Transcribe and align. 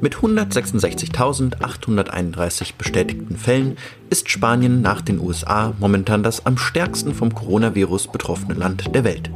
Mit 0.00 0.16
166.831 0.16 2.74
bestätigten 2.78 3.36
Fällen 3.36 3.76
ist 4.10 4.30
Spanien 4.30 4.82
nach 4.82 5.00
den 5.00 5.18
USA 5.18 5.72
momentan 5.80 6.22
das 6.22 6.46
am 6.46 6.58
stärksten 6.58 7.12
vom 7.12 7.34
Coronavirus 7.34 8.06
betroffene 8.08 8.54
Land 8.54 8.94
der 8.94 9.02
Welt. 9.02 9.30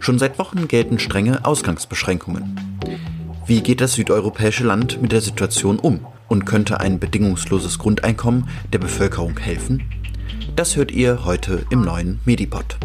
Schon 0.00 0.18
seit 0.18 0.40
Wochen 0.40 0.66
gelten 0.66 0.98
strenge 0.98 1.44
Ausgangsbeschränkungen. 1.44 2.80
Wie 3.46 3.62
geht 3.62 3.80
das 3.80 3.94
südeuropäische 3.94 4.64
Land 4.64 5.00
mit 5.00 5.12
der 5.12 5.20
Situation 5.20 5.78
um? 5.78 6.04
Und 6.26 6.46
könnte 6.46 6.80
ein 6.80 6.98
bedingungsloses 6.98 7.78
Grundeinkommen 7.78 8.48
der 8.72 8.78
Bevölkerung 8.78 9.38
helfen? 9.38 9.88
Das 10.56 10.74
hört 10.74 10.90
ihr 10.90 11.24
heute 11.24 11.64
im 11.70 11.82
neuen 11.82 12.18
Medipod. 12.24 12.76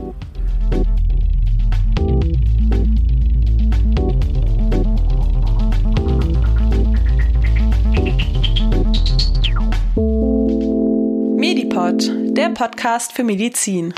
Medipod, 11.76 12.38
der 12.38 12.50
Podcast 12.52 13.12
für 13.12 13.26
Medizin. 13.26 13.94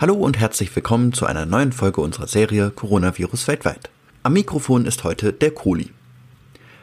Hallo 0.00 0.14
und 0.14 0.38
herzlich 0.38 0.74
willkommen 0.74 1.12
zu 1.12 1.26
einer 1.26 1.44
neuen 1.44 1.72
Folge 1.72 2.00
unserer 2.00 2.26
Serie 2.26 2.70
Coronavirus 2.70 3.48
weltweit. 3.48 3.90
Am 4.22 4.32
Mikrofon 4.32 4.86
ist 4.86 5.04
heute 5.04 5.34
der 5.34 5.50
Kohli. 5.50 5.90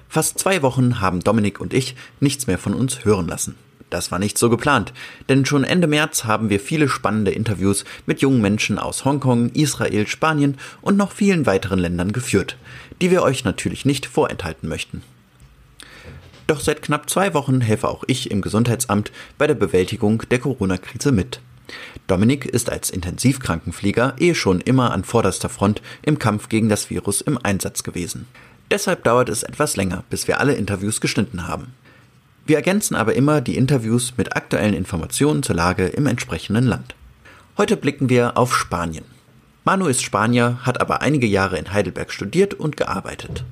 Fast 0.08 0.38
zwei 0.38 0.62
Wochen 0.62 1.02
haben 1.02 1.22
Dominik 1.22 1.60
und 1.60 1.74
ich 1.74 1.96
nichts 2.20 2.46
mehr 2.46 2.60
von 2.60 2.76
uns 2.76 3.06
hören 3.06 3.28
lassen. 3.28 3.56
Das 3.90 4.12
war 4.12 4.20
nicht 4.20 4.38
so 4.38 4.52
geplant, 4.52 4.94
denn 5.28 5.46
schon 5.46 5.64
Ende 5.64 5.88
März 5.88 6.26
haben 6.26 6.52
wir 6.52 6.60
viele 6.60 6.88
spannende 6.88 7.32
Interviews 7.32 7.86
mit 8.06 8.22
jungen 8.22 8.42
Menschen 8.42 8.78
aus 8.78 9.04
Hongkong, 9.04 9.50
Israel, 9.50 10.06
Spanien 10.06 10.58
und 10.82 10.96
noch 10.96 11.12
vielen 11.12 11.48
weiteren 11.48 11.80
Ländern 11.80 12.12
geführt, 12.12 12.56
die 13.02 13.10
wir 13.10 13.24
euch 13.24 13.46
natürlich 13.46 13.84
nicht 13.84 14.06
vorenthalten 14.06 14.70
möchten. 14.70 15.02
Doch 16.48 16.60
seit 16.60 16.82
knapp 16.82 17.10
zwei 17.10 17.34
Wochen 17.34 17.62
helfe 17.62 17.88
auch 17.88 18.04
ich 18.08 18.30
im 18.30 18.42
Gesundheitsamt 18.42 19.12
bei 19.38 19.48
der 19.48 19.56
Bewältigung 19.56 20.24
der 20.30 20.40
Corona-Krise 20.40 21.12
mit. 21.12 21.40
Dominik 22.08 22.46
ist 22.46 22.70
als 22.70 22.92
Intensivkrankenpfleger 22.92 24.16
eh 24.20 24.36
schon 24.36 24.62
immer 24.62 24.92
an 24.92 25.04
vorderster 25.04 25.50
Front 25.50 25.82
im 26.04 26.20
Kampf 26.20 26.50
gegen 26.50 26.70
das 26.70 26.90
Virus 26.92 27.22
im 27.22 27.40
Einsatz 27.42 27.82
gewesen. 27.82 28.28
Deshalb 28.70 29.04
dauert 29.04 29.30
es 29.30 29.44
etwas 29.44 29.76
länger, 29.76 30.04
bis 30.10 30.28
wir 30.28 30.40
alle 30.40 30.54
Interviews 30.54 31.02
geschnitten 31.02 31.48
haben. 31.48 31.74
Wir 32.46 32.58
ergänzen 32.58 32.96
aber 32.96 33.16
immer 33.16 33.42
die 33.42 33.58
Interviews 33.58 34.14
mit 34.18 34.36
aktuellen 34.36 34.76
Informationen 34.76 35.42
zur 35.42 35.56
Lage 35.56 35.88
im 35.88 36.06
entsprechenden 36.06 36.66
Land. 36.66 36.94
Heute 37.58 37.78
blicken 37.78 38.10
wir 38.10 38.38
auf 38.38 38.56
Spanien. 38.56 39.06
Manu 39.64 39.88
ist 39.88 40.04
Spanier, 40.04 40.60
hat 40.62 40.80
aber 40.80 41.02
einige 41.02 41.26
Jahre 41.26 41.58
in 41.58 41.74
Heidelberg 41.74 42.12
studiert 42.12 42.54
und 42.54 42.78
gearbeitet. 42.78 43.44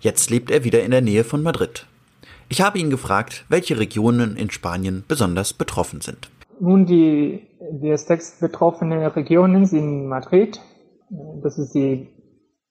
Jetzt 0.00 0.30
lebt 0.30 0.52
er 0.52 0.62
wieder 0.62 0.84
in 0.84 0.92
der 0.92 1.00
Nähe 1.00 1.24
von 1.24 1.42
Madrid. 1.42 1.86
Ich 2.48 2.60
habe 2.62 2.78
ihn 2.78 2.90
gefragt, 2.90 3.44
welche 3.48 3.78
Regionen 3.78 4.36
in 4.36 4.50
Spanien 4.50 5.04
besonders 5.08 5.52
betroffen 5.52 6.00
sind. 6.00 6.30
Nun, 6.60 6.86
die, 6.86 7.42
die 7.82 7.96
sechs 7.96 8.38
betroffenen 8.38 9.04
Regionen 9.06 9.66
sind 9.66 10.06
Madrid, 10.06 10.60
das 11.42 11.58
ist 11.58 11.74
die 11.74 12.08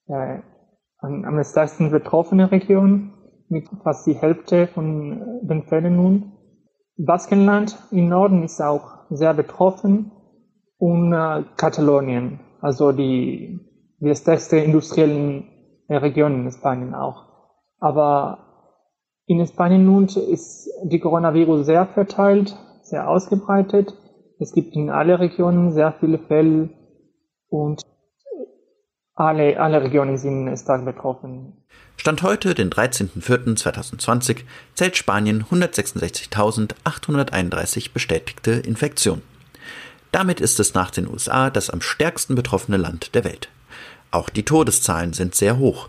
äh, 0.08 0.40
am 1.02 1.44
stärksten 1.44 1.92
betroffene 1.92 2.52
Region, 2.52 3.14
mit 3.50 3.68
fast 3.84 4.08
die 4.08 4.16
Hälfte 4.16 4.68
von 4.68 5.42
den 5.44 5.64
Fällen 5.64 5.96
nun. 5.98 6.32
Baskenland 6.98 7.78
im 7.92 8.08
Norden 8.08 8.44
ist 8.44 8.62
auch 8.62 9.06
sehr 9.10 9.34
betroffen 9.34 10.12
und 10.78 11.14
äh, 11.14 11.44
Katalonien, 11.58 12.40
also 12.62 12.92
die, 12.92 13.60
die 14.00 14.16
stärkste 14.16 14.58
industrielle 14.58 15.44
Region 15.90 16.46
in 16.46 16.52
Spanien 16.52 16.96
auch. 16.96 17.26
Aber 17.80 18.55
in 19.28 19.46
Spanien 19.48 19.86
nun 19.86 20.06
ist 20.06 20.70
die 20.84 21.00
Coronavirus 21.00 21.66
sehr 21.66 21.88
verteilt, 21.88 22.56
sehr 22.84 23.10
ausgebreitet. 23.10 23.94
Es 24.40 24.54
gibt 24.54 24.76
in 24.76 24.90
alle 24.90 25.20
Regionen 25.20 25.72
sehr 25.72 25.94
viele 26.00 26.20
Fälle 26.20 26.70
und 27.50 27.82
alle, 29.16 29.60
alle 29.60 29.82
Regionen 29.82 30.18
sind 30.18 30.56
stark 30.60 30.86
betroffen. 30.86 31.66
Stand 31.96 32.22
heute, 32.22 32.54
den 32.54 32.70
13.04.2020, 32.70 34.42
zählt 34.74 34.98
Spanien 34.98 35.46
166.831 35.46 37.94
bestätigte 37.94 38.52
Infektionen. 38.52 39.22
Damit 40.12 40.42
ist 40.42 40.60
es 40.60 40.74
nach 40.74 40.92
den 40.92 41.08
USA 41.08 41.50
das 41.50 41.70
am 41.70 41.80
stärksten 41.82 42.36
betroffene 42.36 42.76
Land 42.78 43.16
der 43.16 43.24
Welt. 43.24 43.48
Auch 44.12 44.30
die 44.30 44.44
Todeszahlen 44.44 45.14
sind 45.14 45.34
sehr 45.34 45.58
hoch. 45.58 45.88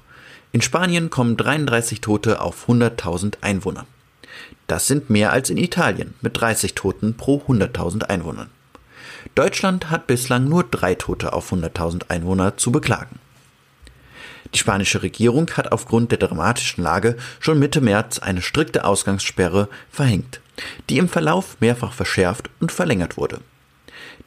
In 0.56 0.62
Spanien 0.62 1.10
kommen 1.10 1.36
33 1.36 2.00
Tote 2.00 2.40
auf 2.40 2.66
100.000 2.66 3.42
Einwohner. 3.42 3.84
Das 4.66 4.86
sind 4.86 5.10
mehr 5.10 5.30
als 5.30 5.50
in 5.50 5.58
Italien 5.58 6.14
mit 6.22 6.40
30 6.40 6.74
Toten 6.74 7.14
pro 7.14 7.42
100.000 7.46 8.04
Einwohnern. 8.04 8.48
Deutschland 9.34 9.90
hat 9.90 10.06
bislang 10.06 10.48
nur 10.48 10.64
drei 10.64 10.94
Tote 10.94 11.34
auf 11.34 11.52
100.000 11.52 12.08
Einwohner 12.08 12.56
zu 12.56 12.72
beklagen. 12.72 13.18
Die 14.54 14.58
spanische 14.58 15.02
Regierung 15.02 15.50
hat 15.50 15.72
aufgrund 15.72 16.10
der 16.10 16.20
dramatischen 16.20 16.82
Lage 16.82 17.18
schon 17.38 17.58
Mitte 17.58 17.82
März 17.82 18.18
eine 18.18 18.40
strikte 18.40 18.86
Ausgangssperre 18.86 19.68
verhängt, 19.90 20.40
die 20.88 20.96
im 20.96 21.10
Verlauf 21.10 21.58
mehrfach 21.60 21.92
verschärft 21.92 22.48
und 22.60 22.72
verlängert 22.72 23.18
wurde. 23.18 23.40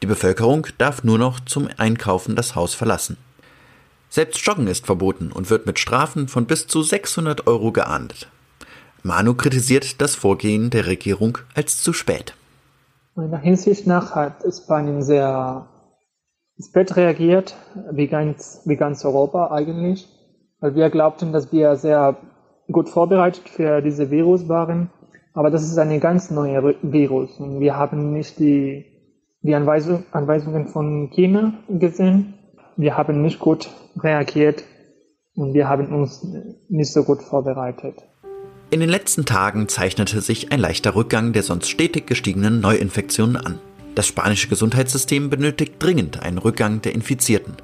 Die 0.00 0.06
Bevölkerung 0.06 0.68
darf 0.78 1.02
nur 1.02 1.18
noch 1.18 1.40
zum 1.40 1.68
Einkaufen 1.76 2.36
das 2.36 2.54
Haus 2.54 2.74
verlassen. 2.74 3.16
Selbst 4.12 4.44
Joggen 4.44 4.66
ist 4.66 4.86
verboten 4.86 5.30
und 5.30 5.50
wird 5.50 5.66
mit 5.66 5.78
Strafen 5.78 6.26
von 6.26 6.46
bis 6.46 6.66
zu 6.66 6.82
600 6.82 7.46
Euro 7.46 7.70
geahndet. 7.70 8.28
Manu 9.04 9.34
kritisiert 9.34 10.00
das 10.00 10.16
Vorgehen 10.16 10.70
der 10.70 10.88
Regierung 10.88 11.38
als 11.54 11.80
zu 11.80 11.92
spät. 11.92 12.34
Meiner 13.14 13.38
Hinsicht 13.38 13.86
nach 13.86 14.16
hat 14.16 14.42
Spanien 14.52 15.02
sehr 15.02 15.68
spät 16.60 16.96
reagiert, 16.96 17.54
wie 17.92 18.08
ganz, 18.08 18.62
wie 18.64 18.74
ganz 18.74 19.04
Europa 19.04 19.52
eigentlich, 19.52 20.08
weil 20.58 20.74
wir 20.74 20.90
glaubten, 20.90 21.32
dass 21.32 21.52
wir 21.52 21.76
sehr 21.76 22.16
gut 22.66 22.88
vorbereitet 22.88 23.48
für 23.48 23.80
diese 23.80 24.10
Virus 24.10 24.48
waren. 24.48 24.90
Aber 25.34 25.50
das 25.50 25.62
ist 25.62 25.78
eine 25.78 26.00
ganz 26.00 26.32
neue 26.32 26.74
Virus 26.82 27.38
und 27.38 27.60
wir 27.60 27.76
haben 27.76 28.12
nicht 28.12 28.40
die, 28.40 28.86
die 29.42 29.54
Anweisung, 29.54 30.02
Anweisungen 30.10 30.66
von 30.66 31.10
China 31.10 31.54
gesehen 31.68 32.34
wir 32.76 32.96
haben 32.96 33.22
nicht 33.22 33.38
gut 33.38 33.68
reagiert 33.98 34.64
und 35.34 35.54
wir 35.54 35.68
haben 35.68 35.92
uns 35.92 36.26
nicht 36.68 36.92
so 36.92 37.04
gut 37.04 37.22
vorbereitet. 37.22 37.94
In 38.70 38.80
den 38.80 38.88
letzten 38.88 39.24
Tagen 39.24 39.68
zeichnete 39.68 40.20
sich 40.20 40.52
ein 40.52 40.60
leichter 40.60 40.94
Rückgang 40.94 41.32
der 41.32 41.42
sonst 41.42 41.68
stetig 41.68 42.06
gestiegenen 42.06 42.60
Neuinfektionen 42.60 43.36
an. 43.36 43.58
Das 43.96 44.06
spanische 44.06 44.48
Gesundheitssystem 44.48 45.28
benötigt 45.28 45.74
dringend 45.80 46.22
einen 46.22 46.38
Rückgang 46.38 46.80
der 46.80 46.94
Infizierten, 46.94 47.56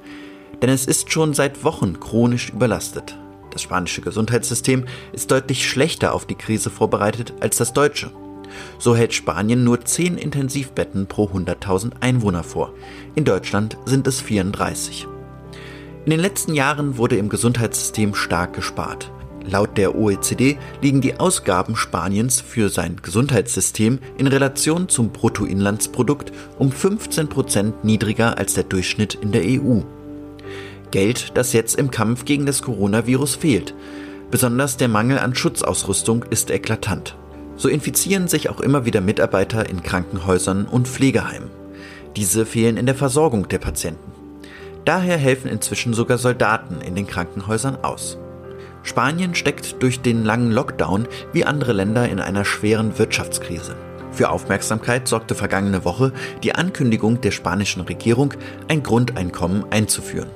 denn 0.61 0.71
es 0.71 0.87
ist 0.87 1.13
schon 1.13 1.35
seit 1.35 1.63
Wochen 1.63 2.01
chronisch 2.01 2.51
überlastet. 2.51 3.17
Das 3.53 3.63
spanische 3.63 4.01
Gesundheitssystem 4.01 4.87
ist 5.13 5.31
deutlich 5.31 5.69
schlechter 5.69 6.13
auf 6.13 6.27
die 6.27 6.35
Krise 6.35 6.71
vorbereitet 6.71 7.35
als 7.41 7.57
das 7.57 7.73
deutsche. 7.73 8.11
So 8.79 8.97
hält 8.97 9.15
Spanien 9.15 9.65
nur 9.65 9.85
10 9.85 10.19
Intensivbetten 10.19 11.07
pro 11.07 11.27
100.000 11.27 11.93
Einwohner 12.01 12.43
vor. 12.43 12.73
In 13.15 13.25
Deutschland 13.25 13.77
sind 13.85 14.07
es 14.07 14.21
34. 14.21 15.07
In 16.05 16.11
den 16.11 16.21
letzten 16.21 16.55
Jahren 16.55 16.99
wurde 16.99 17.17
im 17.17 17.29
Gesundheitssystem 17.29 18.15
stark 18.15 18.53
gespart. 18.53 19.11
Laut 19.49 19.79
der 19.79 19.95
OECD 19.95 20.59
liegen 20.83 21.01
die 21.01 21.21
Ausgaben 21.21 21.77
Spaniens 21.77 22.41
für 22.41 22.69
sein 22.69 22.97
Gesundheitssystem 23.01 24.01
in 24.19 24.27
Relation 24.27 24.89
zum 24.89 25.11
Bruttoinlandsprodukt 25.11 26.33
um 26.59 26.73
15 26.73 27.29
Prozent 27.29 27.85
niedriger 27.85 28.39
als 28.39 28.55
der 28.55 28.65
Durchschnitt 28.65 29.15
in 29.15 29.31
der 29.31 29.43
EU. 29.43 29.81
Geld, 30.91 31.37
das 31.37 31.53
jetzt 31.53 31.77
im 31.77 31.91
Kampf 31.91 32.25
gegen 32.25 32.47
das 32.47 32.63
Coronavirus 32.63 33.37
fehlt. 33.37 33.75
Besonders 34.31 34.77
der 34.77 34.89
Mangel 34.89 35.19
an 35.19 35.35
Schutzausrüstung 35.35 36.25
ist 36.31 36.51
eklatant. 36.51 37.17
So 37.57 37.69
infizieren 37.69 38.29
sich 38.29 38.49
auch 38.51 38.61
immer 38.61 38.85
wieder 38.85 39.01
Mitarbeiter 39.01 39.69
in 39.69 39.83
Krankenhäusern 39.83 40.67
und 40.67 40.89
Pflegeheimen. 40.89 41.51
Diese 42.17 42.47
fehlen 42.47 42.77
in 42.77 42.87
der 42.87 42.95
Versorgung 42.95 43.49
der 43.49 43.59
Patienten. 43.59 44.13
Daher 44.85 45.17
helfen 45.17 45.51
inzwischen 45.51 45.95
sogar 45.95 46.19
Soldaten 46.19 46.81
in 46.81 46.95
den 46.95 47.07
Krankenhäusern 47.07 47.77
aus. 47.83 48.19
Spanien 48.83 49.35
steckt 49.35 49.83
durch 49.83 50.01
den 50.01 50.25
langen 50.25 50.53
Lockdown 50.53 51.09
wie 51.33 51.45
andere 51.45 51.73
Länder 51.73 52.09
in 52.09 52.21
einer 52.21 52.45
schweren 52.45 52.99
Wirtschaftskrise. 52.99 53.75
Für 54.13 54.31
Aufmerksamkeit 54.31 55.09
sorgte 55.09 55.35
vergangene 55.35 55.85
Woche 55.85 56.13
die 56.43 56.55
Ankündigung 56.55 57.21
der 57.21 57.33
spanischen 57.33 57.83
Regierung, 57.83 58.33
ein 58.69 58.83
Grundeinkommen 58.83 59.65
einzuführen. 59.71 60.31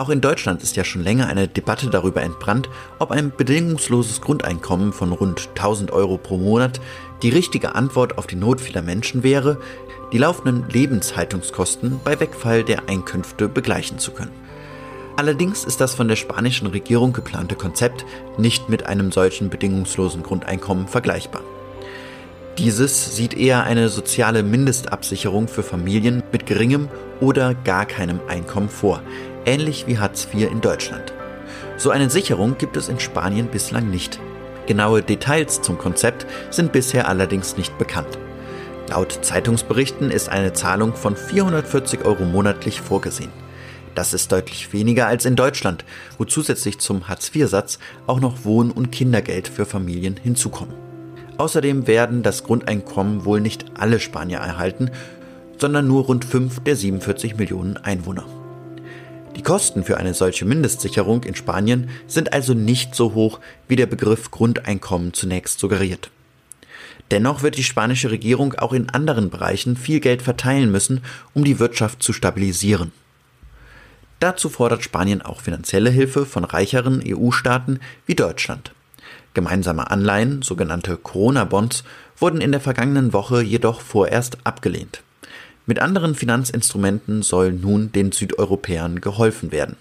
Auch 0.00 0.08
in 0.08 0.22
Deutschland 0.22 0.62
ist 0.62 0.76
ja 0.76 0.84
schon 0.84 1.04
länger 1.04 1.26
eine 1.26 1.46
Debatte 1.46 1.90
darüber 1.90 2.22
entbrannt, 2.22 2.70
ob 2.98 3.10
ein 3.10 3.30
bedingungsloses 3.36 4.22
Grundeinkommen 4.22 4.94
von 4.94 5.12
rund 5.12 5.50
1000 5.50 5.90
Euro 5.90 6.16
pro 6.16 6.38
Monat 6.38 6.80
die 7.22 7.28
richtige 7.28 7.74
Antwort 7.74 8.16
auf 8.16 8.26
die 8.26 8.36
Not 8.36 8.62
vieler 8.62 8.80
Menschen 8.80 9.22
wäre, 9.22 9.58
die 10.10 10.16
laufenden 10.16 10.66
Lebenshaltungskosten 10.70 12.00
bei 12.02 12.18
Wegfall 12.18 12.64
der 12.64 12.88
Einkünfte 12.88 13.46
begleichen 13.46 13.98
zu 13.98 14.12
können. 14.12 14.32
Allerdings 15.16 15.66
ist 15.66 15.82
das 15.82 15.94
von 15.94 16.08
der 16.08 16.16
spanischen 16.16 16.68
Regierung 16.68 17.12
geplante 17.12 17.54
Konzept 17.54 18.06
nicht 18.38 18.70
mit 18.70 18.86
einem 18.86 19.12
solchen 19.12 19.50
bedingungslosen 19.50 20.22
Grundeinkommen 20.22 20.88
vergleichbar. 20.88 21.42
Dieses 22.56 23.16
sieht 23.16 23.34
eher 23.34 23.64
eine 23.64 23.90
soziale 23.90 24.42
Mindestabsicherung 24.42 25.46
für 25.46 25.62
Familien 25.62 26.22
mit 26.32 26.46
geringem 26.46 26.88
oder 27.20 27.54
gar 27.54 27.86
keinem 27.86 28.20
Einkommen 28.28 28.68
vor, 28.68 29.02
ähnlich 29.44 29.86
wie 29.86 29.98
Hartz 29.98 30.28
IV 30.32 30.50
in 30.50 30.60
Deutschland. 30.60 31.12
So 31.76 31.90
eine 31.90 32.10
Sicherung 32.10 32.58
gibt 32.58 32.76
es 32.76 32.88
in 32.88 33.00
Spanien 33.00 33.48
bislang 33.48 33.90
nicht. 33.90 34.20
Genaue 34.66 35.02
Details 35.02 35.62
zum 35.62 35.78
Konzept 35.78 36.26
sind 36.50 36.72
bisher 36.72 37.08
allerdings 37.08 37.56
nicht 37.56 37.76
bekannt. 37.78 38.18
Laut 38.88 39.18
Zeitungsberichten 39.22 40.10
ist 40.10 40.28
eine 40.28 40.52
Zahlung 40.52 40.94
von 40.94 41.16
440 41.16 42.04
Euro 42.04 42.24
monatlich 42.24 42.80
vorgesehen. 42.80 43.30
Das 43.94 44.12
ist 44.14 44.30
deutlich 44.30 44.72
weniger 44.72 45.06
als 45.06 45.24
in 45.24 45.36
Deutschland, 45.36 45.84
wo 46.18 46.24
zusätzlich 46.24 46.78
zum 46.78 47.08
Hartz-IV-Satz 47.08 47.78
auch 48.06 48.20
noch 48.20 48.44
Wohn- 48.44 48.70
und 48.70 48.92
Kindergeld 48.92 49.48
für 49.48 49.66
Familien 49.66 50.16
hinzukommen. 50.16 50.74
Außerdem 51.38 51.86
werden 51.86 52.22
das 52.22 52.44
Grundeinkommen 52.44 53.24
wohl 53.24 53.40
nicht 53.40 53.64
alle 53.78 53.98
Spanier 53.98 54.38
erhalten, 54.38 54.90
sondern 55.58 55.88
nur 55.88 56.04
rund 56.04 56.24
5 56.24 56.60
der 56.60 56.76
47 56.76 57.36
Millionen 57.36 57.76
Einwohner. 57.76 58.39
Die 59.36 59.42
Kosten 59.42 59.84
für 59.84 59.96
eine 59.96 60.14
solche 60.14 60.44
Mindestsicherung 60.44 61.22
in 61.22 61.34
Spanien 61.34 61.90
sind 62.06 62.32
also 62.32 62.54
nicht 62.54 62.94
so 62.94 63.14
hoch, 63.14 63.40
wie 63.68 63.76
der 63.76 63.86
Begriff 63.86 64.30
Grundeinkommen 64.30 65.12
zunächst 65.14 65.60
suggeriert. 65.60 66.10
Dennoch 67.10 67.42
wird 67.42 67.56
die 67.56 67.64
spanische 67.64 68.10
Regierung 68.10 68.54
auch 68.54 68.72
in 68.72 68.88
anderen 68.90 69.30
Bereichen 69.30 69.76
viel 69.76 70.00
Geld 70.00 70.22
verteilen 70.22 70.70
müssen, 70.70 71.02
um 71.34 71.44
die 71.44 71.58
Wirtschaft 71.58 72.02
zu 72.02 72.12
stabilisieren. 72.12 72.92
Dazu 74.20 74.48
fordert 74.48 74.84
Spanien 74.84 75.22
auch 75.22 75.40
finanzielle 75.40 75.90
Hilfe 75.90 76.26
von 76.26 76.44
reicheren 76.44 77.02
EU-Staaten 77.04 77.80
wie 78.06 78.14
Deutschland. 78.14 78.72
Gemeinsame 79.32 79.90
Anleihen, 79.90 80.42
sogenannte 80.42 80.96
Corona-Bonds, 80.96 81.84
wurden 82.18 82.40
in 82.40 82.52
der 82.52 82.60
vergangenen 82.60 83.12
Woche 83.12 83.42
jedoch 83.42 83.80
vorerst 83.80 84.38
abgelehnt. 84.44 85.02
Mit 85.70 85.78
anderen 85.80 86.16
Finanzinstrumenten 86.16 87.22
soll 87.22 87.52
nun 87.52 87.92
den 87.92 88.10
Südeuropäern 88.10 89.00
geholfen 89.00 89.52
werden. 89.52 89.76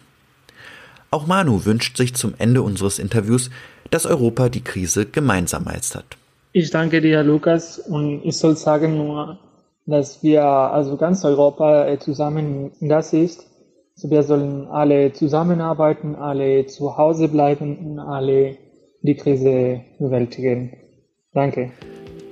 Auch 1.10 1.26
Manu 1.26 1.66
wünscht 1.66 1.98
sich 1.98 2.14
zum 2.14 2.36
Ende 2.38 2.62
unseres 2.62 3.00
Interviews, 3.00 3.50
dass 3.90 4.06
Europa 4.06 4.50
die 4.50 4.64
Krise 4.64 5.08
gemeinsam 5.08 5.64
meistert. 5.64 6.06
Ich 6.54 6.70
danke 6.70 7.02
dir, 7.02 7.24
Lukas, 7.24 7.80
und 7.80 8.22
ich 8.24 8.38
soll 8.38 8.56
sagen 8.56 8.98
nur, 8.98 9.40
dass 9.88 10.22
wir, 10.22 10.44
also 10.44 10.96
ganz 10.96 11.26
Europa 11.26 11.88
äh, 11.88 11.98
zusammen 11.98 12.70
das 12.82 13.12
ist. 13.14 13.48
Also 13.96 14.12
wir 14.12 14.22
sollen 14.22 14.68
alle 14.68 15.12
zusammenarbeiten, 15.14 16.14
alle 16.14 16.68
zu 16.68 16.98
Hause 16.98 17.30
bleiben 17.30 17.78
und 17.78 18.00
alle 18.00 18.58
die 19.02 19.16
Krise 19.16 19.82
bewältigen. 19.98 20.72
Danke. 21.34 21.72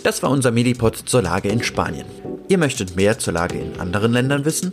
Das 0.04 0.24
war 0.24 0.30
unser 0.30 0.52
Medipod 0.52 0.96
zur 0.96 1.22
Lage 1.22 1.50
in 1.50 1.64
Spanien. 1.64 2.06
Ihr 2.48 2.58
möchtet 2.58 2.96
mehr 2.96 3.20
zur 3.20 3.34
Lage 3.34 3.58
in 3.58 3.80
anderen 3.80 4.14
Ländern 4.14 4.46
wissen? 4.46 4.72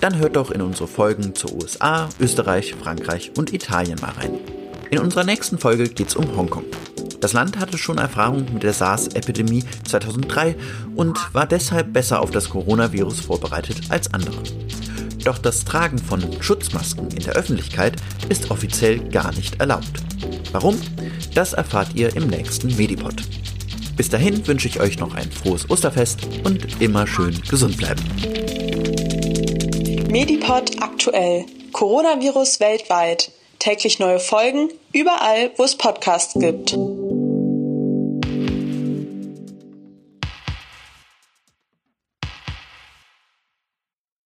Dann 0.00 0.18
hört 0.18 0.36
doch 0.36 0.50
in 0.50 0.62
unsere 0.62 0.88
Folgen 0.88 1.34
zu 1.34 1.54
USA, 1.54 2.08
Österreich, 2.18 2.74
Frankreich 2.74 3.32
und 3.36 3.52
Italien 3.52 3.98
mal 4.00 4.12
rein. 4.12 4.38
In 4.90 4.98
unserer 4.98 5.24
nächsten 5.24 5.58
Folge 5.58 5.88
geht's 5.88 6.16
um 6.16 6.36
Hongkong. 6.36 6.64
Das 7.20 7.34
Land 7.34 7.58
hatte 7.58 7.76
schon 7.76 7.98
Erfahrung 7.98 8.46
mit 8.52 8.62
der 8.62 8.72
SARS-Epidemie 8.72 9.64
2003 9.86 10.56
und 10.96 11.18
war 11.34 11.46
deshalb 11.46 11.92
besser 11.92 12.20
auf 12.20 12.30
das 12.30 12.48
Coronavirus 12.48 13.20
vorbereitet 13.20 13.76
als 13.90 14.12
andere. 14.14 14.42
Doch 15.24 15.36
das 15.36 15.66
Tragen 15.66 15.98
von 15.98 16.22
Schutzmasken 16.40 17.08
in 17.10 17.22
der 17.22 17.34
Öffentlichkeit 17.34 17.96
ist 18.30 18.50
offiziell 18.50 18.98
gar 19.10 19.34
nicht 19.34 19.60
erlaubt. 19.60 20.02
Warum? 20.52 20.80
Das 21.34 21.52
erfahrt 21.52 21.94
ihr 21.94 22.16
im 22.16 22.28
nächsten 22.28 22.74
Medipod. 22.74 23.22
Bis 24.00 24.08
dahin 24.08 24.46
wünsche 24.46 24.66
ich 24.66 24.80
euch 24.80 24.98
noch 24.98 25.14
ein 25.14 25.30
frohes 25.30 25.68
Osterfest 25.68 26.20
und 26.44 26.80
immer 26.80 27.06
schön 27.06 27.38
gesund 27.50 27.76
bleiben. 27.76 28.02
Medipod 30.10 30.82
aktuell. 30.82 31.44
Coronavirus 31.72 32.60
weltweit. 32.60 33.30
Täglich 33.58 33.98
neue 33.98 34.18
Folgen, 34.18 34.70
überall, 34.94 35.50
wo 35.58 35.64
es 35.64 35.76
Podcasts 35.76 36.32
gibt. 36.32 36.78